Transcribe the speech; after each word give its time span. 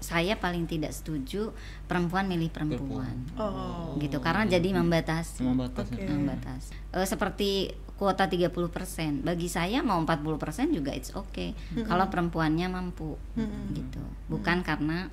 saya 0.00 0.34
paling 0.40 0.64
tidak 0.64 0.96
setuju 0.96 1.52
perempuan 1.84 2.24
milih 2.24 2.48
perempuan. 2.48 3.14
Oh. 3.36 3.94
Gitu 4.00 4.16
karena 4.18 4.48
jadi 4.48 4.72
membatasi. 4.72 5.44
membatasi 5.44 5.92
Oke. 5.94 6.08
Membatasi. 6.08 6.72
Eh, 6.96 7.06
seperti 7.06 7.50
kuota 8.00 8.24
30%. 8.24 9.20
Bagi 9.20 9.52
saya 9.52 9.84
mau 9.84 10.00
40% 10.00 10.72
juga 10.72 10.90
it's 10.96 11.12
okay. 11.12 11.52
Kalau 11.84 12.08
perempuannya 12.08 12.72
mampu 12.72 13.20
Mm-mm. 13.36 13.76
gitu. 13.76 14.00
Bukan 14.26 14.64
karena 14.64 15.12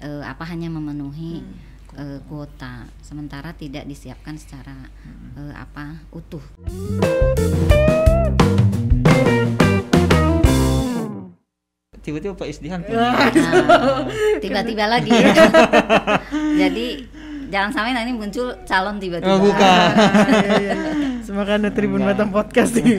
eh, 0.00 0.24
apa 0.24 0.48
hanya 0.48 0.72
memenuhi 0.72 1.44
Mm. 1.44 1.54
eh, 1.92 2.20
kuota 2.24 2.88
sementara 3.04 3.52
tidak 3.52 3.84
disiapkan 3.84 4.40
secara 4.40 4.88
eh, 5.36 5.52
apa 5.52 6.00
utuh. 6.08 6.40
Tiba-tiba 12.02 12.34
Pak 12.34 12.48
Isdihan 12.50 12.82
Nah, 12.90 13.30
tiba-tiba 14.42 14.84
lagi. 14.90 15.10
Jadi 16.60 16.86
jangan 17.52 17.70
sampai 17.70 17.92
nanti 17.94 18.12
muncul 18.16 18.50
calon 18.66 18.96
tiba-tiba. 18.98 19.36
Oh, 19.36 19.40
bukan. 19.40 19.88
Iya, 20.28 20.52
iya. 20.64 20.76
Semoga 21.22 21.60
ada 21.60 21.70
Tribun. 21.70 22.02
Batam 22.02 22.34
Podcast 22.34 22.74
nih. 22.74 22.98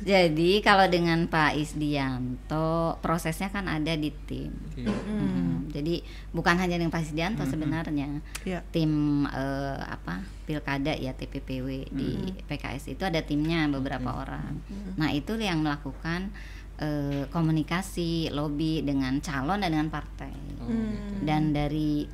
Jadi 0.00 0.64
kalau 0.64 0.88
dengan 0.88 1.28
Pak 1.28 1.52
Isdianto 1.60 2.96
prosesnya 3.04 3.52
kan 3.52 3.68
ada 3.68 3.92
di 3.92 4.08
tim. 4.24 4.48
Iya. 4.78 4.88
Mm, 4.88 5.68
Jadi 5.76 6.00
bukan 6.32 6.56
hanya 6.56 6.80
dengan 6.80 6.94
Pak 6.94 7.04
Isdianto 7.04 7.44
sebenarnya. 7.44 8.24
Iya. 8.48 8.64
Tim 8.72 9.26
eh, 9.28 9.78
apa 9.84 10.24
pilkada 10.48 10.96
ya 10.96 11.12
TPPW 11.12 11.92
di 11.92 12.32
PKS 12.48 12.96
itu 12.96 13.04
ada 13.04 13.20
timnya 13.20 13.68
beberapa 13.68 14.24
orang. 14.24 14.58
Nah 14.96 15.12
itu 15.12 15.36
yang 15.36 15.60
melakukan 15.60 16.32
eh, 16.80 17.28
komunikasi 17.28 18.32
lobby 18.32 18.80
dengan 18.80 19.20
calon 19.20 19.60
dan 19.60 19.70
dengan 19.70 19.92
partai. 19.92 20.32
Oh, 20.32 20.66
gitu. 20.66 21.22
Dan 21.22 21.52
dari 21.52 22.08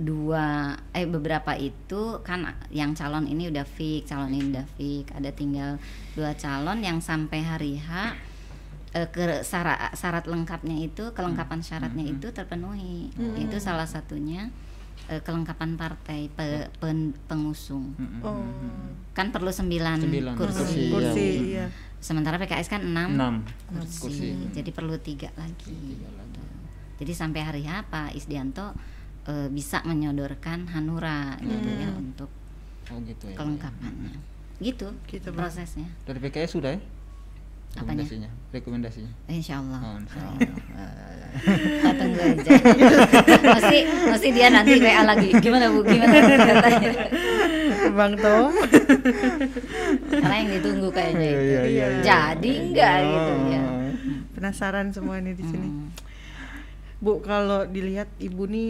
dua 0.00 0.78
eh 0.94 1.04
beberapa 1.04 1.52
itu 1.58 2.22
kan 2.22 2.46
yang 2.70 2.94
calon 2.94 3.26
ini 3.26 3.50
udah 3.50 3.66
fix, 3.66 4.12
calon 4.12 4.30
ini 4.30 4.54
udah 4.54 4.66
fix. 4.78 5.10
Ada 5.16 5.32
tinggal 5.32 5.80
dua 6.14 6.36
calon 6.36 6.84
yang 6.84 7.00
sampai 7.00 7.40
hari 7.42 7.80
H 7.80 8.14
eh, 8.94 9.08
ke 9.08 9.42
syarat, 9.42 9.96
syarat 9.96 10.28
lengkapnya 10.28 10.76
itu 10.78 11.10
kelengkapan 11.16 11.64
syaratnya 11.64 12.04
itu 12.06 12.30
terpenuhi. 12.30 13.10
Itu 13.40 13.56
salah 13.58 13.88
satunya 13.88 14.52
eh, 15.06 15.20
kelengkapan 15.20 15.74
partai 15.74 16.28
pe- 16.28 16.68
pen- 16.76 17.16
pengusung. 17.24 17.94
Mm-mm. 17.94 18.20
Oh. 18.20 18.42
Kan 19.10 19.30
perlu 19.30 19.48
sembilan, 19.48 20.02
Sembilan 20.02 20.34
kursi. 20.34 20.58
kursi, 20.58 20.82
Kursi, 20.90 21.24
iya. 21.24 21.42
iya. 21.42 21.66
Sementara 21.96 22.36
PKS 22.36 22.68
kan 22.68 22.82
enam 22.82 23.12
enam 23.12 23.34
kursi. 23.70 24.00
kursi. 24.00 24.28
Jadi 24.50 24.70
perlu 24.70 24.96
tiga 24.96 25.28
lagi. 25.34 25.70
Tiga 25.70 26.08
lagi. 26.10 26.40
Jadi 26.96 27.12
sampai 27.12 27.40
hari 27.40 27.62
H 27.62 27.86
Pak 27.86 28.12
Isdianto 28.12 28.76
eh, 29.24 29.48
bisa 29.48 29.80
menyodorkan 29.82 30.68
Hanura 30.68 31.36
gitu 31.38 31.68
ya 31.70 31.88
untuk 31.92 32.28
oh 32.86 32.98
gitu 33.00 33.24
ya 33.26 33.36
kelengkapannya. 33.36 34.16
Gitu, 34.58 34.88
Gitu, 35.06 35.28
Bang. 35.30 35.46
prosesnya. 35.46 35.88
dari 36.04 36.18
PKS 36.18 36.52
sudah 36.52 36.72
ya 36.72 36.80
Apanya? 37.72 38.02
rekomendasinya 38.02 38.30
rekomendasinya 38.50 39.12
Insya 39.26 39.56
Allah. 39.56 39.80
oh, 39.80 39.96
insya 39.96 40.20
Allah. 40.20 40.48
Kita 41.32 41.90
tunggu 41.92 42.20
aja. 42.20 42.50
mesti 43.56 43.78
mesti 44.06 44.28
dia 44.30 44.48
nanti 44.48 44.76
WA 44.76 45.02
lagi. 45.02 45.28
Gimana 45.34 45.68
Bu? 45.68 45.80
Gimana? 45.82 46.14
Katanya. 46.18 46.90
Bang 47.90 48.14
Tom. 48.16 48.52
Karena 50.10 50.34
yang 50.36 50.50
ditunggu 50.52 50.88
kayaknya 50.90 51.26
itu. 51.26 51.40
Iya, 51.40 51.62
iya, 51.64 51.86
iya. 51.90 52.02
Jadi 52.02 52.50
enggak 52.60 52.94
gitu 53.02 53.32
ya. 53.48 53.60
Oh. 53.60 53.88
Penasaran 54.32 54.86
semua 54.90 55.16
ini 55.16 55.32
di 55.32 55.44
sini. 55.44 55.68
Hmm. 55.68 55.88
Bu, 56.98 57.20
kalau 57.20 57.64
dilihat 57.64 58.08
Ibu 58.16 58.44
nih 58.44 58.68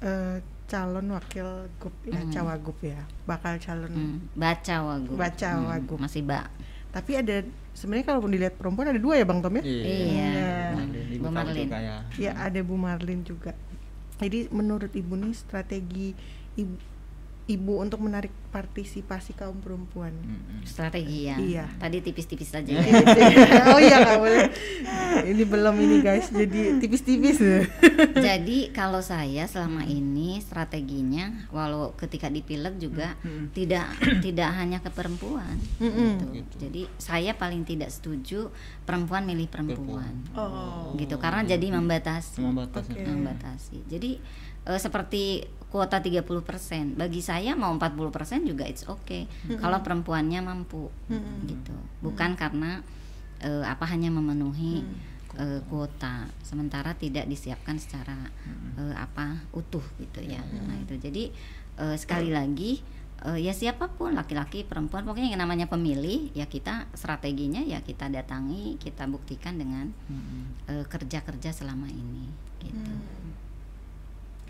eh, 0.00 0.36
calon 0.64 1.04
wakil 1.10 1.68
gup 1.76 1.92
ya, 2.02 2.16
Hmm. 2.16 2.32
cawagup 2.32 2.78
ya, 2.80 2.96
bakal 3.22 3.54
calon. 3.58 3.92
Hmm, 3.92 4.16
Baca 4.32 4.76
wagu. 4.82 5.12
Baca 5.12 5.48
Hmm, 5.52 5.68
wagu. 5.68 5.94
Masih 5.96 6.24
Mbak. 6.24 6.46
Tapi 6.90 7.12
ada 7.14 7.36
sebenarnya 7.72 8.04
kalaupun 8.06 8.28
dilihat 8.30 8.56
perempuan 8.56 8.88
ada 8.88 8.96
dua 8.96 9.16
ya 9.16 9.24
Bang 9.24 9.40
Tom 9.40 9.52
ya? 9.54 9.62
Iya. 9.62 9.92
Marlin, 9.92 10.71
Ibu 10.71 10.71
Bu 11.22 11.30
Marlin. 11.30 11.66
juga 11.66 11.78
ya 11.78 11.96
Ya 12.18 12.32
ada 12.34 12.60
Bu 12.62 12.74
Marlin 12.74 13.20
juga. 13.22 13.52
Jadi 14.18 14.46
menurut 14.54 14.90
Ibu 14.94 15.14
nih 15.18 15.34
strategi 15.34 16.14
Ibu, 16.54 16.74
Ibu 17.42 17.82
untuk 17.82 17.98
menarik 17.98 18.30
partisipasi 18.54 19.34
kaum 19.34 19.58
perempuan. 19.58 20.14
Strategi 20.62 21.26
ya. 21.26 21.36
Iya. 21.40 21.64
Tadi 21.74 21.98
tipis-tipis 21.98 22.54
saja. 22.54 22.70
oh 23.74 23.80
iya 23.82 23.96
nggak 23.98 24.18
boleh. 24.22 24.46
Ini 25.26 25.42
belum 25.44 25.74
ini 25.82 25.96
guys, 26.00 26.30
jadi 26.30 26.78
tipis-tipis. 26.78 27.42
Jadi 28.14 28.70
kalau 28.70 29.02
saya 29.02 29.50
selama 29.50 29.82
ini 29.82 30.38
strateginya 30.38 31.48
walau 31.50 31.98
ketika 31.98 32.30
di 32.30 32.46
pileg 32.46 32.78
juga 32.78 33.14
Hmm. 33.22 33.50
tidak 33.50 33.90
tidak 34.24 34.50
hanya 34.54 34.78
ke 34.78 34.90
perempuan. 34.94 35.58
Mm-mm. 35.82 36.18
gitu. 36.18 36.26
Gitu. 36.38 36.54
Jadi 36.68 36.82
saya 36.96 37.34
paling 37.34 37.66
tidak 37.66 37.90
setuju 37.90 38.54
perempuan 38.86 39.26
milih 39.26 39.50
perempuan. 39.50 40.14
Oh. 40.38 40.94
Gitu 40.94 41.18
karena 41.18 41.42
jadi 41.42 41.66
membatasi. 41.74 42.38
membatasi 42.38 42.92
Oke. 42.94 43.02
Membatasi. 43.02 43.76
Jadi 43.90 44.10
eh, 44.66 44.80
seperti 44.80 45.42
kuota 45.72 46.04
30%, 46.04 47.00
bagi 47.00 47.24
saya 47.24 47.56
mau 47.56 47.72
40% 47.72 48.44
juga 48.44 48.68
it's 48.68 48.84
okay. 48.84 49.24
Kalau 49.56 49.80
perempuannya 49.80 50.44
mampu 50.44 50.92
Mm-mm. 51.08 51.48
gitu. 51.48 51.72
Bukan 52.04 52.36
karena 52.36 52.84
eh, 53.40 53.64
apa 53.64 53.88
hanya 53.88 54.12
memenuhi 54.12 54.84
eh, 55.40 55.60
kuota 55.72 56.28
sementara 56.44 56.92
tidak 56.92 57.24
disiapkan 57.24 57.80
secara 57.80 58.28
eh, 58.76 58.94
apa 59.00 59.48
utuh 59.56 59.82
gitu 59.96 60.20
ya. 60.20 60.44
Nah, 60.44 60.76
itu. 60.76 61.00
Jadi 61.00 61.32
eh, 61.80 61.96
sekali 61.96 62.28
lagi 62.28 62.84
eh, 63.24 63.40
ya 63.40 63.56
siapa 63.56 63.88
pun 63.96 64.12
laki-laki 64.12 64.68
perempuan 64.68 65.08
pokoknya 65.08 65.32
yang 65.32 65.40
namanya 65.40 65.72
pemilih 65.72 66.36
ya 66.36 66.44
kita 66.44 66.84
strateginya 66.92 67.64
ya 67.64 67.80
kita 67.80 68.12
datangi, 68.12 68.76
kita 68.76 69.08
buktikan 69.08 69.56
dengan 69.56 69.88
Mm-mm. 69.88 70.68
eh, 70.68 70.84
kerja-kerja 70.84 71.50
selama 71.56 71.88
ini. 71.88 72.51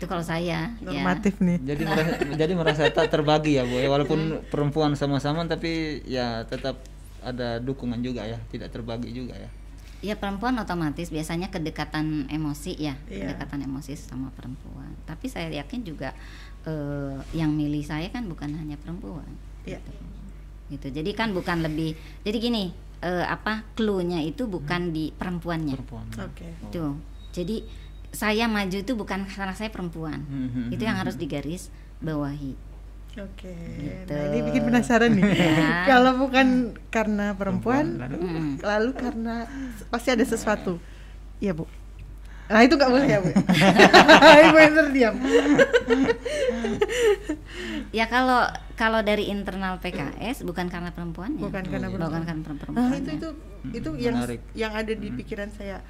Itu 0.03 0.11
kalau 0.11 0.25
saya 0.25 0.43
ya. 0.43 0.61
Normatif 0.83 1.39
nih. 1.39 1.57
jadi 1.63 1.83
merasa, 1.87 2.13
jadi 2.35 2.53
merasa 2.53 2.81
tak 2.91 3.07
terbagi 3.07 3.55
ya 3.55 3.63
bu 3.63 3.79
ya 3.79 3.87
walaupun 3.87 4.19
perempuan 4.51 4.99
sama-sama 4.99 5.47
tapi 5.47 6.03
ya 6.03 6.43
tetap 6.43 6.83
ada 7.23 7.57
dukungan 7.57 8.03
juga 8.03 8.27
ya 8.27 8.35
tidak 8.51 8.69
terbagi 8.75 9.15
juga 9.15 9.39
ya 9.39 9.47
Ya 10.03 10.19
perempuan 10.19 10.59
otomatis 10.59 11.07
biasanya 11.07 11.47
kedekatan 11.47 12.27
emosi 12.27 12.75
ya, 12.75 12.99
Iya. 13.07 13.23
kedekatan 13.39 13.63
emosi 13.63 13.95
sama 13.95 14.35
perempuan. 14.35 14.91
Tapi 15.07 15.31
saya 15.31 15.47
yakin 15.47 15.87
juga 15.87 16.11
eh, 16.67 17.15
yang 17.31 17.55
milih 17.55 17.79
saya 17.87 18.11
kan 18.11 18.27
bukan 18.27 18.51
hanya 18.51 18.75
perempuan. 18.75 19.23
Iya. 19.63 19.79
Gitu. 19.79 19.91
Gitu. 20.75 20.87
Jadi 20.99 21.11
kan 21.15 21.31
bukan 21.31 21.63
lebih. 21.63 21.95
Jadi 22.27 22.35
gini, 22.35 22.75
eh, 22.99 23.23
apa 23.23 23.63
clue-nya 23.79 24.19
itu 24.19 24.43
bukan 24.43 24.91
di 24.91 25.07
perempuannya. 25.15 25.79
perempuan 25.79 26.07
Oke. 26.19 26.51
Tuh. 26.67 26.99
Jadi 27.31 27.63
saya 28.13 28.45
maju 28.45 28.77
itu 28.77 28.93
bukan 28.93 29.25
karena 29.25 29.51
saya 29.51 29.67
perempuan. 29.67 30.21
Mhm. 30.21 30.69
Itu 30.69 30.81
yang 30.81 30.95
harus 30.95 31.17
digaris 31.17 31.73
bawahi. 31.97 32.53
Oke. 33.15 33.53
Gitu. 33.77 34.09
Nah, 34.09 34.25
ini 34.27 34.39
bikin 34.43 34.61
penasaran 34.63 35.11
nih. 35.11 35.21
Ya. 35.33 35.85
Kalau 35.87 36.17
bukan 36.17 36.47
karena 36.87 37.33
perempuan, 37.33 37.97
lalu 37.97 38.17
Mm. 38.17 38.51
lalu 38.59 38.89
karena 38.93 39.45
pasti 39.87 40.09
ada 40.09 40.21
sesuatu. 40.23 40.77
Iya, 41.37 41.53
Bu. 41.53 41.65
Nah, 42.43 42.59
itu 42.59 42.73
nggak 42.73 42.89
boleh 42.89 43.07
ya, 43.07 43.19
Bu. 43.19 43.29
Ibu 44.45 44.57
yang 44.59 44.73
terdiam. 44.75 45.15
Ya 47.93 48.09
kalau 48.09 48.41
kalau 48.73 49.05
dari 49.05 49.29
internal 49.29 49.77
PKS 49.77 50.41
bukan 50.41 50.65
karena 50.65 50.89
perempuannya. 50.89 51.37
Bukan 51.39 51.63
karena 51.63 51.87
Bukan 51.87 52.01
perempuan. 52.01 52.25
karena 52.25 52.41
perempuan. 52.41 52.73
Nah, 52.73 52.97
itu 52.97 53.09
itu 53.11 53.29
itu 53.71 53.89
yang 53.99 54.17
menarik. 54.17 54.41
yang 54.53 54.73
ada 54.73 54.89
di 54.91 55.07
pikiran 55.13 55.49
saya. 55.53 55.85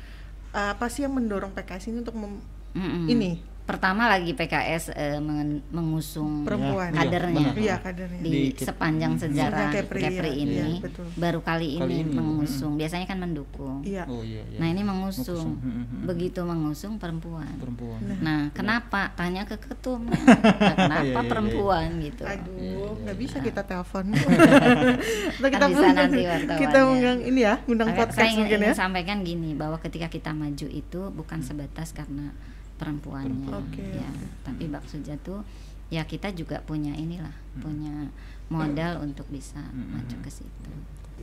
Apa 0.53 0.85
sih 0.87 1.01
yang 1.01 1.13
mendorong 1.13 1.51
PKS 1.51 1.89
ini 1.89 1.99
untuk 1.99 2.13
mem- 2.13 2.45
Mm-mm. 2.73 3.05
ini 3.07 3.41
Pertama 3.63 4.12
lagi 4.12 4.31
PKS 4.31 4.92
eh, 4.92 5.24
mengusung 5.69 6.44
perempuan? 6.44 6.92
Iya, 6.92 7.00
kadernya. 7.00 7.48
Iya, 7.56 7.75
kadernya. 7.80 8.19
di, 8.19 8.51
sepanjang 8.54 9.15
sejarah 9.15 9.71
Kepri, 9.71 10.04
Kepri, 10.04 10.30
iya, 10.30 10.44
ini 10.44 10.51
iya, 10.51 10.83
betul. 10.83 11.07
baru 11.15 11.39
kali 11.39 11.80
Kali 11.80 11.95
ini, 11.95 12.04
ini, 12.04 12.12
mengusung. 12.12 12.75
Biasanya 12.75 13.07
kan 13.07 13.18
mendukung. 13.18 13.80
Iya. 13.81 14.04
oh 14.06 14.19
iya, 14.19 14.44
iya. 14.45 14.60
Nah 14.60 14.68
ini 14.68 14.83
Mengusung. 14.83 15.24
mengusung. 15.24 15.51
Mhm. 15.63 16.04
Begitu 16.04 16.39
mengusung 16.42 16.94
perempuan. 17.00 17.48
perempuan 17.56 18.00
Nah 18.19 18.51
kenapa? 18.51 19.15
Tanya 19.15 19.44
ke 19.44 19.56
ketumnya. 19.56 20.12
Nah, 20.63 20.75
kenapa 20.75 21.00
Iya, 21.00 21.07
iya, 21.07 21.16
iya. 21.16 21.30
perempuan 21.31 21.88
gitu? 22.00 22.24
Aduh, 22.25 22.92
nggak 23.00 23.18
bisa 23.18 23.38
iya. 23.39 23.45
kita 23.48 23.62
telepon. 23.63 24.06
Ntar 24.12 25.50
kita 25.50 25.57
Kan 25.57 25.69
bisa 25.71 25.80
undang- 25.80 25.95
nanti 25.98 26.21
wartawannya. 26.21 26.59
kita 26.59 26.80
undang 26.83 27.19
ini 27.24 27.39
ya, 27.42 27.54
undang 27.66 27.89
podcast 27.94 28.18
saya 28.18 28.27
ingin, 28.27 28.39
mungkin 28.44 28.59
ingin 28.59 28.69
ya. 28.69 28.75
sampaikan 28.75 29.18
gini 29.24 29.50
bahwa 29.56 29.77
ketika 29.80 30.07
kita 30.07 30.31
maju 30.31 30.68
itu 30.68 31.01
bukan 31.12 31.39
sebatas 31.39 31.95
karena 31.95 32.36
perempuannya, 32.75 33.29
Perempuan. 33.43 33.63
Oke, 33.63 33.83
ya. 33.83 34.11
Tapi 34.41 34.63
Bak 34.67 34.85
Suja 34.85 35.15
tuh 35.17 35.41
ya 35.87 36.03
kita 36.03 36.31
juga 36.31 36.57
punya 36.59 36.91
inilah, 36.91 37.33
punya 37.55 38.09
modal 38.47 38.99
untuk 38.99 39.25
bisa 39.27 39.61
Hmm. 39.63 39.93
maju 39.93 40.15
ke 40.19 40.29
situ. 40.29 40.71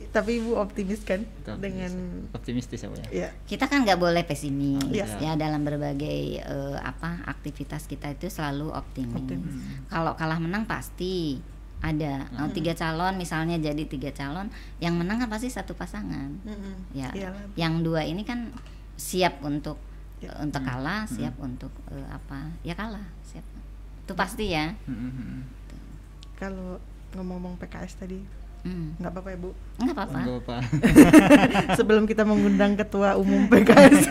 Tapi 0.09 0.39
ibu 0.39 0.55
optimis 0.55 1.03
kan 1.03 1.21
Optimis. 1.21 1.61
dengan 1.61 1.91
optimistis 2.31 2.79
ya 2.79 2.89
bu 2.89 2.97
ya 2.97 3.05
ya 3.11 3.29
kita 3.45 3.69
kan 3.69 3.85
nggak 3.85 3.95
boleh 3.95 4.23
pesimis 4.23 4.81
Iya. 4.89 5.05
ya 5.19 5.31
dalam 5.35 5.61
berbagai 5.61 6.17
eh, 6.37 6.77
apa 6.81 7.21
aktivitas 7.23 7.85
kita 7.85 8.09
itu 8.09 8.25
selalu 8.27 8.71
optimis. 8.71 9.13
Optimis. 9.13 9.53
Kalau 9.87 10.15
kalah 10.15 10.39
menang 10.39 10.65
pasti 10.65 11.37
ada 11.81 12.25
Nah, 12.29 12.49
tiga 12.49 12.73
calon 12.73 13.13
misalnya 13.15 13.57
jadi 13.57 13.83
tiga 13.83 14.09
calon 14.09 14.49
yang 14.79 14.93
menang 14.95 15.17
kan 15.17 15.29
pasti 15.29 15.49
satu 15.49 15.73
pasangan. 15.73 16.29
Mm-mm. 16.39 16.93
Ya, 16.93 17.09
Iyalah. 17.11 17.41
yang 17.55 17.81
dua 17.81 18.01
ini 18.01 18.21
kan 18.21 18.49
siap 18.95 19.41
untuk 19.41 19.77
Ya. 19.77 19.90
Untuk 20.37 20.61
kalah, 20.61 21.03
siap 21.05 21.33
untuk 21.37 21.73
eh, 21.87 22.07
apa? 22.07 22.53
Ya 22.61 22.73
kalah, 22.73 23.07
siap. 23.21 23.41
Itu 24.01 24.13
pasti 24.13 24.49
ya. 24.49 24.77
Hmm, 24.85 24.93
hmm, 24.93 25.13
hmm. 25.13 25.41
kalau 26.35 26.77
ngomong-ngomong 27.11 27.57
PKS 27.57 27.95
tadi 27.97 28.21
Hmm. 28.61 28.93
nggak 29.01 29.09
apa-apa 29.09 29.29
ya 29.33 29.37
bu 29.41 29.49
Nggak 29.81 29.95
apa-apa. 29.97 30.57
Sebelum 31.81 32.05
kita 32.05 32.21
mengundang 32.21 32.77
ketua 32.77 33.17
umum 33.17 33.49
PKS 33.49 34.05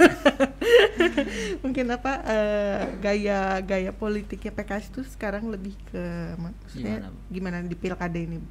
mungkin 1.62 1.87
apa 1.87 2.12
eh, 2.27 2.83
gaya 2.99 3.62
gaya 3.62 3.95
politiknya 3.95 4.51
PKS 4.51 4.91
itu 4.91 5.01
sekarang 5.07 5.47
lebih 5.49 5.79
ke 5.87 6.03
maksudnya 6.35 6.99
Gimana, 6.99 7.07
Bu? 7.07 7.19
gimana, 7.31 7.57
di 7.62 7.77
pilkada 7.79 8.19
ini 8.19 8.43
Bu? 8.43 8.49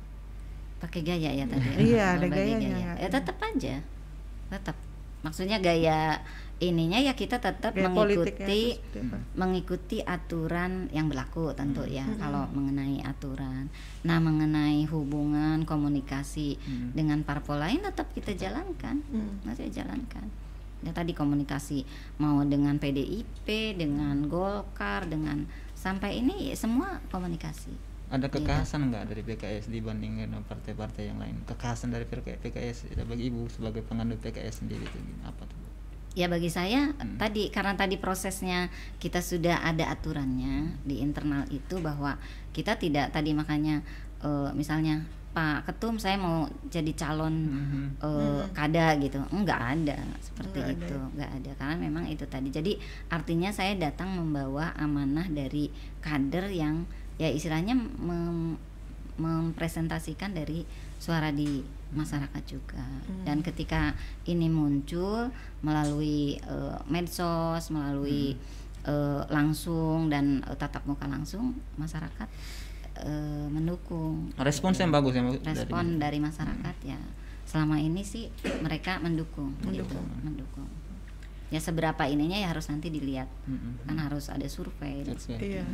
Pakai 0.80 1.04
gaya 1.04 1.30
ya 1.36 1.44
tadi. 1.44 1.68
ya? 1.68 1.76
Iya, 1.76 2.06
ada 2.16 2.28
gayanya. 2.32 2.70
gaya. 2.72 2.92
Ya 2.96 3.08
tetap 3.12 3.36
aja. 3.44 3.76
Tetap. 4.48 4.76
Maksudnya 5.20 5.60
gaya 5.60 6.24
ininya 6.60 7.00
ya 7.00 7.14
kita 7.14 7.40
tetap 7.40 7.72
gaya 7.72 7.88
politiknya 7.88 8.44
mengikuti 8.44 8.62
mengikuti 9.34 9.98
aturan 10.02 10.88
yang 10.90 11.08
berlaku 11.08 11.52
tentu 11.52 11.84
ya 11.84 12.04
Hmm. 12.04 12.20
kalau 12.20 12.44
mengenai 12.50 13.00
aturan. 13.02 13.72
Nah, 14.02 14.20
mengenai 14.20 14.84
hubungan 14.86 15.64
komunikasi 15.64 16.56
Hmm. 16.58 16.92
dengan 16.92 17.24
parpol 17.24 17.58
lain 17.58 17.80
tetap 17.80 18.12
kita 18.12 18.32
jalankan. 18.34 19.00
Hmm. 19.06 19.40
Masih 19.42 19.72
jalankan. 19.72 20.28
Ya 20.80 20.92
tadi 20.92 21.12
komunikasi 21.12 21.84
mau 22.18 22.44
dengan 22.44 22.76
PDIP, 22.76 23.48
dengan 23.74 24.28
Golkar, 24.28 25.04
dengan 25.06 25.48
sampai 25.74 26.20
ini 26.20 26.52
semua 26.54 27.00
komunikasi. 27.08 27.88
ada 28.10 28.26
Iya. 28.26 28.42
kekhasan 28.42 28.90
nggak 28.90 29.06
dari 29.06 29.22
PKS 29.22 29.70
dibandingkan 29.70 30.34
dengan 30.34 30.42
partai-partai 30.42 31.14
yang 31.14 31.22
lain 31.22 31.46
kekhasan 31.46 31.94
dari 31.94 32.04
PK- 32.04 32.42
PKS 32.42 32.90
ya, 32.90 33.06
bagi 33.06 33.30
ibu 33.30 33.46
sebagai 33.48 33.86
penganut 33.86 34.18
PKS 34.18 34.66
sendiri 34.66 34.82
itu 34.82 34.98
gimana? 34.98 35.30
apa 35.30 35.46
tuh? 35.46 35.69
Ya 36.12 36.26
bagi 36.26 36.50
saya 36.50 36.90
Hmm. 36.92 37.16
tadi 37.16 37.48
karena 37.48 37.74
tadi 37.74 37.96
prosesnya 37.96 38.68
kita 38.98 39.22
sudah 39.22 39.62
ada 39.62 39.88
aturannya 39.88 40.74
di 40.82 41.00
internal 41.00 41.46
itu 41.48 41.78
bahwa 41.80 42.18
kita 42.50 42.76
tidak 42.76 43.10
tadi 43.10 43.32
makanya 43.32 43.86
eh, 44.20 44.52
misalnya 44.52 45.00
Pak 45.30 45.70
Ketum 45.70 45.96
saya 45.96 46.18
mau 46.18 46.44
jadi 46.68 46.90
calon 46.92 47.32
Mhm. 47.48 47.84
eh, 48.02 48.44
kada 48.52 48.98
gitu 48.98 49.22
enggak 49.30 49.78
ada 49.78 49.96
seperti 50.20 50.58
Nggak 50.58 50.68
ada 50.68 50.76
itu 50.76 50.96
ya? 50.98 51.06
enggak 51.08 51.32
ada 51.38 51.52
karena 51.56 51.76
memang 51.80 52.04
itu 52.06 52.26
tadi 52.26 52.50
jadi 52.50 52.74
artinya 53.08 53.54
saya 53.54 53.78
datang 53.78 54.12
membawa 54.12 54.74
amanah 54.76 55.30
dari 55.30 55.70
kader 56.02 56.50
yang 56.50 56.84
ya 57.16 57.30
istilahnya 57.30 57.78
mem- 57.78 58.58
mempresentasikan 59.16 60.34
dari 60.34 60.66
suara 61.00 61.32
di 61.32 61.64
masyarakat 61.90 62.44
juga. 62.46 62.84
Hmm. 62.84 63.26
dan 63.26 63.42
ketika 63.42 63.98
ini 64.30 64.46
muncul 64.46 65.34
melalui 65.66 66.38
eh, 66.38 66.78
medsos 66.86 67.74
melalui 67.74 68.38
eh, 68.86 69.22
langsung 69.34 70.12
dan 70.12 70.46
eh, 70.46 70.56
tatap 70.60 70.86
muka 70.86 71.10
langsung 71.10 71.58
masyarakat 71.80 72.28
eh, 73.02 73.48
mendukung. 73.50 74.30
Respons 74.38 74.78
yang 74.78 74.94
bagus 74.94 75.18
ya 75.18 75.24
respon 75.24 75.98
dari, 75.98 76.20
dari, 76.20 76.20
masyarakat 76.20 76.76
ya. 76.86 77.00
Selama 77.50 77.82
ini 77.82 78.06
sih 78.06 78.30
mereka 78.62 79.02
mendukung 79.02 79.58
gitu. 79.66 79.82
Mendukung. 79.82 80.08
mendukung. 80.22 80.70
Ya 81.50 81.58
seberapa 81.58 82.06
ininya 82.06 82.38
ya 82.38 82.54
harus 82.54 82.70
nanti 82.70 82.94
dilihat. 82.94 83.26
Mhm. 83.50 83.90
kan 83.90 83.98
harus 83.98 84.30
ada 84.30 84.46
Survei. 84.46 85.02
iya. 85.42 85.66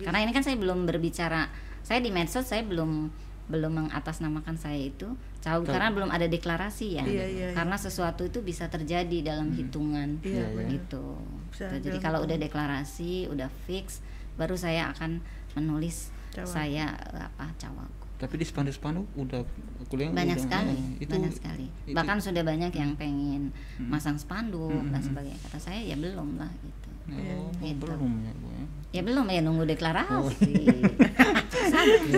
Karena 0.00 0.24
ini 0.24 0.32
kan 0.32 0.40
saya 0.40 0.56
belum 0.56 0.88
berbicara 0.88 1.48
saya 1.86 2.00
di 2.02 2.10
medsos 2.10 2.48
saya 2.48 2.64
belum 2.64 3.12
belum 3.46 3.72
mengatasnamakan 3.80 4.54
saya 4.54 4.76
itu 4.80 5.06
Tahu. 5.38 5.62
karena 5.64 5.88
belum 5.88 6.08
ada 6.08 6.26
deklarasi 6.26 6.98
ya. 6.98 7.02
Iya, 7.02 7.24
iya, 7.24 7.26
iya. 7.26 7.48
karena 7.52 7.74
sesuatu 7.74 8.22
itu 8.22 8.40
bisa 8.40 8.66
terjadi 8.66 9.22
dalam 9.24 9.50
hitungan. 9.50 10.18
Iya, 10.20 10.50
benar. 10.50 10.70
gitu. 10.72 11.14
Bisa 11.48 11.68
Tuh, 11.68 11.78
jadi 11.80 11.98
kalau 11.98 12.20
udah 12.20 12.34
deklarasi 12.36 13.26
udah 13.26 13.46
fix 13.64 14.02
baru 14.34 14.54
saya 14.54 14.90
akan 14.90 15.22
menulis 15.54 16.10
Cawagup. 16.30 16.50
saya 16.50 16.84
eh, 16.92 17.22
apa 17.22 17.48
cawagup 17.56 17.94
tapi 18.16 18.34
di 18.34 18.44
spanduk-spanduk 18.44 19.04
udah 19.14 19.44
kuliah 19.86 20.08
banyak 20.08 20.34
udah- 20.34 20.40
sekali 20.42 20.72
eh, 20.72 21.00
itu- 21.00 21.12
banyak 21.14 21.32
sekali. 21.32 21.66
itu- 21.84 21.92
bahkan 21.92 22.16
sudah 22.16 22.40
banyak 22.42 22.68
yang 22.70 22.92
pengen 22.94 23.52
Hmm. 23.76 23.88
masang 23.88 24.16
spanduk 24.16 24.72
Hmm, 24.74 24.88
dan 24.88 24.98
hmm, 24.98 25.08
sebagainya. 25.12 25.38
Kata 25.38 25.58
saya 25.62 25.80
ya 25.82 25.94
belum 25.94 26.36
lah 26.36 26.48
gitu. 26.58 26.88
Oh, 27.06 27.52
Gitu. 27.58 27.76
belum 27.78 28.02
ya 28.18 28.32
bu 28.34 28.46
ya. 28.50 28.64
Ya 28.90 29.02
belum 29.02 29.26
ya 29.26 29.40
nunggu 29.40 29.64
deklarasi 29.66 30.52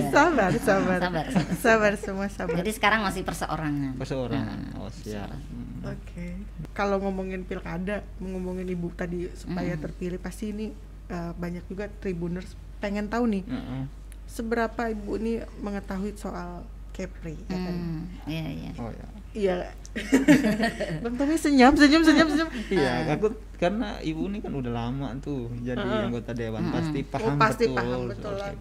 sabar 0.05 0.51
sabar 0.55 0.99
sabar, 0.99 1.27
sabar. 1.27 1.55
sabar 1.57 1.93
semua 1.95 2.27
sabar 2.29 2.57
jadi 2.59 2.71
sekarang 2.71 3.01
masih 3.03 3.23
perseorangan 3.23 3.95
perseorangan 3.95 4.59
Nah, 4.69 4.81
oh 4.81 4.91
siap 4.91 5.31
Hmm. 5.79 5.95
Oke. 5.95 6.35
Kalau 6.73 6.99
ngomongin 6.99 7.43
pilkada, 7.43 8.03
ngomongin 8.19 8.67
ibu 8.67 8.91
tadi 8.91 9.31
supaya 9.33 9.73
Mm. 9.73 9.81
terpilih 9.81 10.19
pasti 10.19 10.51
ini 10.51 10.67
uh, 11.07 11.31
banyak 11.33 11.63
juga 11.65 11.87
tribuners 11.95 12.51
pengen 12.79 13.07
tahu 13.07 13.25
nih 13.29 13.43
Heeh. 13.43 13.83
seberapa 14.27 14.83
ibu 14.87 15.17
ini 15.17 15.33
mengetahui 15.57 16.13
soal 16.15 16.67
Kepri. 16.91 17.39
ya 17.41 17.57
kan? 17.57 17.73
hmm, 17.73 18.03
iya 18.27 18.47
iya 18.49 18.71
oh 18.77 18.91
ya 18.91 19.07
Iya. 19.31 19.57
Bang 21.03 21.15
Tommy 21.15 21.35
senyum, 21.35 21.75
senyum, 21.75 22.03
senyum, 22.03 22.29
senyum. 22.29 22.49
Iya, 22.75 22.93
aku 23.11 23.27
karena 23.55 23.99
ibu 24.01 24.27
ini 24.27 24.39
kan 24.39 24.53
udah 24.53 24.71
lama 24.71 25.09
tuh 25.19 25.51
jadi 25.61 25.79
Heeh. 25.79 26.07
anggota 26.07 26.31
dewan, 26.33 26.63
Mm-mm. 26.63 26.75
pasti 26.75 26.99
Oh, 27.01 27.11
paham 27.11 27.35
pasti 27.37 27.65
betul. 27.65 27.77
paham 27.77 28.01
betul 28.07 28.35
lah. 28.35 28.53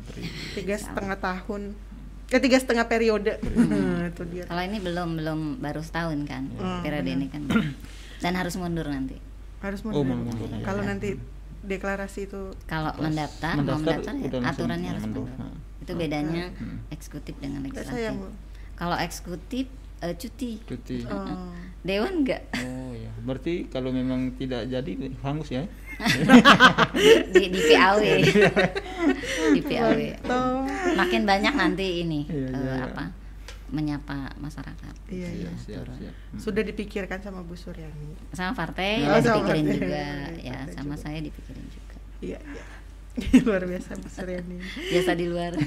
Tiga 0.53 0.75
setengah 0.75 1.17
tahun. 1.17 1.61
Eh 2.27 2.39
tiga 2.39 2.57
setengah 2.57 2.85
periode. 2.85 3.33
Itu 4.09 4.23
dia. 4.25 4.43
kalau 4.43 4.61
ini 4.61 4.77
belum 4.79 5.09
belum 5.15 5.39
baru 5.57 5.79
setahun 5.79 6.19
kan 6.23 6.43
Hmm, 6.49 6.81
periode 6.81 7.09
ini 7.09 7.27
kan 7.27 7.45
dan 8.17 8.33
harus 8.33 8.55
mundur 8.55 8.85
nanti 8.85 9.19
Harus 9.57 9.81
Oh, 9.81 10.01
mundur. 10.01 10.05
mau 10.07 10.21
mundur, 10.23 10.49
ya. 10.49 10.61
Kalau 10.61 10.81
nanti 10.81 11.17
deklarasi 11.59 12.25
itu 12.25 12.53
kalau 12.63 12.89
Pas 12.91 13.03
mendaftar, 13.03 13.53
mau 13.57 13.75
mendaftar 13.75 14.13
mendaftar 14.13 14.39
ya 14.39 14.47
aturannya 14.47 14.89
harus 14.89 15.03
mundur. 15.05 15.27
Nah. 15.31 15.53
itu 15.77 15.91
bedanya 15.93 16.51
Hmm. 16.53 16.83
eksekutif 16.89 17.35
dengan 17.37 17.63
legislatif 17.63 18.11
kalau 18.75 18.97
eksekutif 18.97 19.71
eh, 19.99 20.13
cuti 20.13 20.51
cuti. 20.61 20.97
Oh. 21.05 21.49
dewan 21.81 22.21
enggak 22.21 22.43
Oh 22.53 22.91
ya, 22.91 23.09
berarti 23.19 23.65
kalau 23.65 23.89
memang 23.89 24.33
tidak 24.33 24.65
jadi 24.65 24.91
hangus 25.19 25.49
ya? 25.49 25.63
di, 27.33 27.43
di 27.49 27.61
PAW 27.65 27.97
di 29.51 29.61
PAW 29.61 29.89
makin 30.93 31.21
banyak 31.23 31.53
nanti 31.53 32.01
ini 32.01 32.25
Iya, 32.27 32.47
eh, 32.47 32.53
iya. 32.53 32.85
apa 32.85 33.03
menyapa 33.67 34.31
masyarakat 34.37 34.93
Iya, 35.07 35.29
iya. 35.33 35.51
siap, 35.57 35.83
siap. 35.91 36.13
Hmm. 36.31 36.39
Sudah 36.39 36.61
dipikirkan 36.61 37.19
sama 37.19 37.41
Bu 37.41 37.51
Suryani. 37.53 38.15
sama 38.31 38.53
partai 38.53 39.03
Oh, 39.03 39.11
ya 39.11 39.19
sama 39.19 39.35
dipikirin 39.35 39.65
partai. 39.65 39.75
juga 39.75 40.05
Partai 40.07 40.45
ya 40.45 40.57
sama 40.71 40.93
juga. 40.93 41.03
saya 41.03 41.19
dipikirin 41.19 41.65
juga 41.67 41.95
Iya, 42.19 42.39
iya. 42.39 42.63
Luar 43.45 43.63
biasa 43.63 43.95
Bu 43.95 44.07
Suryani. 44.07 44.57
biasa 44.87 45.11
di 45.13 45.25
luar 45.25 45.53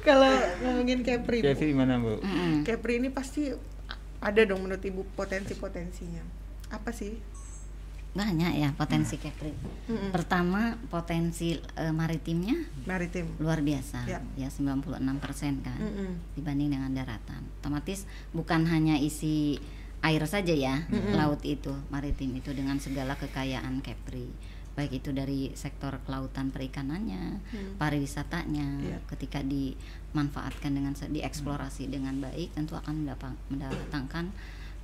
Kalau 0.00 0.32
ngomongin 0.62 1.00
Kepri, 1.02 1.40
Bu. 1.40 1.52
Kevin 1.52 1.74
mana 1.74 1.94
bu? 1.96 2.16
Mm-mm. 2.18 2.64
Kepri 2.64 2.96
ini 2.96 3.08
pasti 3.08 3.52
ada 4.18 4.40
dong 4.42 4.64
menurut 4.64 4.80
Ibu 4.80 5.04
potensi-potensinya. 5.14 6.22
Apa 6.70 6.90
sih? 6.90 7.16
banyak 8.08 8.50
ya 8.56 8.72
potensi 8.72 9.14
Kepri 9.14 9.52
Mm-mm. 9.86 10.10
pertama 10.10 10.74
potensi 10.88 11.54
eh, 11.54 11.92
maritimnya 11.92 12.56
Maritim. 12.82 13.36
luar 13.38 13.60
biasa 13.60 14.08
Ya. 14.08 14.18
ya 14.34 14.48
96% 14.50 14.90
kan 15.60 15.78
Mm-mm. 15.78 16.34
dibanding 16.34 16.72
dengan 16.72 16.90
daratan 16.90 17.46
otomatis 17.54 18.08
bukan 18.32 18.64
hanya 18.66 18.98
isi 18.98 19.60
air 20.00 20.24
saja 20.24 20.50
ya 20.50 20.82
Mm-mm. 20.88 21.14
laut 21.14 21.44
itu 21.44 21.70
maritim 21.88 22.34
itu 22.34 22.50
dengan 22.50 22.80
segala 22.80 23.14
kekayaan 23.14 23.84
Kepri 23.84 24.26
baik 24.78 24.92
itu 24.96 25.10
dari 25.10 25.50
sektor 25.52 25.98
kelautan 26.00 26.48
perikanannya 26.48 27.42
Hmm. 27.44 27.74
pariwisatanya 27.74 28.66
Iya. 28.78 28.98
ketika 29.08 29.42
dimanfaatkan 29.42 30.70
dengan 30.70 30.94
dieksplorasi 30.94 31.90
dengan 31.90 32.14
baik 32.18 32.54
tentu 32.54 32.78
akan 32.78 33.02
mendatangkan 33.48 34.30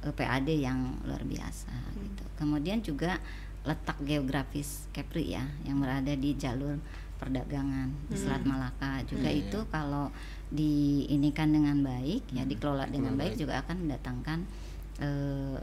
eh, 0.02 0.10
PAD 0.10 0.50
yang 0.52 0.98
luar 1.00 1.22
biasa 1.22 1.70
Hmm. 1.70 2.02
gitu. 2.02 2.24
Kemudian 2.34 2.82
juga 2.82 3.22
letak 3.62 3.96
geografis 4.02 4.84
Kepri 4.90 5.32
ya 5.32 5.46
yang 5.62 5.78
berada 5.78 6.12
di 6.12 6.34
jalur 6.34 6.76
perdagangan 7.16 7.88
di 8.04 8.16
Selat 8.18 8.42
Hmm. 8.42 8.50
Malaka 8.50 9.00
juga 9.06 9.24
Iya, 9.26 9.40
itu 9.40 9.58
kalau 9.70 10.12
diinikan 10.50 11.48
dengan 11.48 11.80
baik 11.80 12.28
ya 12.28 12.42
Hmm, 12.42 12.50
dikelola 12.50 12.84
dengan 12.86 13.14
baik 13.14 13.32
baik. 13.32 13.40
juga 13.40 13.62
akan 13.62 13.76
mendatangkan 13.80 14.38
eh, 14.94 15.58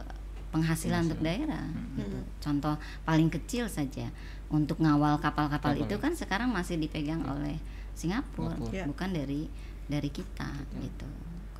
penghasilan 0.50 1.06
untuk 1.06 1.16
Penghasilan. 1.16 1.48
daerah 1.48 1.64
Hmm. 1.64 1.96
gitu. 1.96 2.11
Contoh 2.42 2.74
paling 3.06 3.28
kecil 3.28 3.66
saja 3.66 4.08
untuk 4.52 4.78
ngawal 4.84 5.16
kapal-kapal 5.18 5.72
Kapal 5.72 5.84
itu 5.88 5.94
ya. 5.96 6.02
kan 6.02 6.12
sekarang 6.12 6.50
masih 6.52 6.76
dipegang 6.76 7.24
oleh 7.24 7.56
Singapura, 7.92 8.56
Singapura. 8.56 8.72
Ya. 8.72 8.84
bukan 8.84 9.10
dari 9.12 9.48
dari 9.88 10.08
kita 10.08 10.48
gitu 10.80 11.08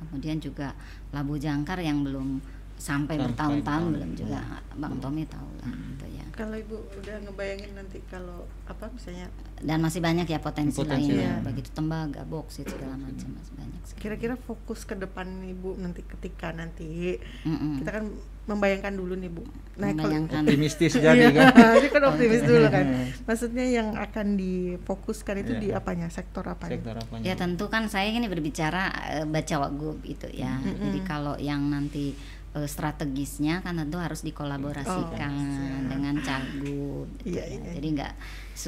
kemudian 0.03 0.37
juga 0.43 0.75
labu 1.15 1.39
jangkar 1.39 1.79
yang 1.79 2.03
belum 2.03 2.43
sampai 2.83 3.15
bertahun-tahun 3.15 3.63
bertahun. 3.63 3.95
belum 3.95 4.11
juga 4.13 4.39
bang 4.73 4.93
Tommy 4.99 5.23
tahu 5.25 5.49
lah 5.57 5.71
gitu 5.71 6.05
ya 6.11 6.25
Kalau 6.33 6.55
ibu 6.55 6.75
udah 6.91 7.15
ngebayangin 7.21 7.71
nanti 7.73 8.01
kalau 8.05 8.37
apa 8.65 8.89
misalnya 8.89 9.31
dan 9.57 9.79
masih 9.79 10.01
banyak 10.01 10.25
ya 10.25 10.37
potensi, 10.37 10.75
Potensi 10.75 11.07
lainnya 11.07 11.39
lain. 11.39 11.45
begitu 11.45 11.69
tembaga 11.71 12.21
boksit 12.23 12.67
segala 12.67 12.97
macam 12.97 13.29
masih 13.31 13.53
banyak 13.53 13.81
sekali. 13.85 14.01
kira-kira 14.01 14.35
fokus 14.35 14.83
ke 14.83 14.95
depan 14.95 15.23
ibu 15.45 15.77
nanti 15.77 16.03
ketika 16.03 16.51
nanti 16.51 17.15
Mm-mm. 17.41 17.79
kita 17.79 17.91
kan 17.93 18.05
membayangkan 18.43 18.91
dulu 18.91 19.15
nih 19.15 19.31
bu. 19.31 19.39
Nah, 19.39 19.87
kalau- 19.87 20.03
Membayangkan. 20.03 20.43
optimistis 20.43 20.91
jadi 20.93 21.15
Iya, 21.23 21.29
kan 21.31 21.47
ini 21.79 21.87
kan 21.87 22.03
optimis 22.03 22.41
dulu 22.43 22.67
kan. 22.67 22.85
Maksudnya 23.29 23.65
yang 23.65 23.95
akan 23.95 24.35
difokuskan 24.35 25.35
itu 25.39 25.53
Iya. 25.53 25.61
di 25.61 25.69
apanya? 25.71 26.07
Sektor 26.09 26.43
apanya? 26.43 26.75
sektor 26.75 26.95
apanya 26.97 27.23
Ya 27.23 27.35
tentu 27.35 27.65
kan 27.67 27.87
saya 27.87 28.09
ini 28.09 28.27
berbicara 28.27 28.91
eh, 29.13 29.25
baca 29.25 29.55
wagub 29.61 29.95
itu 30.03 30.27
ya. 30.29 30.59
Jadi 30.59 30.99
kalau 31.03 31.39
yang 31.39 31.63
nanti 31.65 32.11
eh, 32.53 32.67
strategisnya 32.67 33.61
kan 33.61 33.75
tentu 33.75 33.97
harus 33.97 34.21
dikolaborasikan 34.21 35.31
Oh, 35.33 35.81
dengan 35.89 36.15
cagup. 36.21 37.07
gitu 37.21 37.33
Iya, 37.33 37.43
ya. 37.43 37.57
iya. 37.59 37.71
Jadi 37.77 37.87
nggak 37.97 38.13